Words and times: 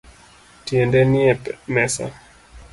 Tiende 0.65 1.05
nie 1.05 1.37
mesa 1.67 2.11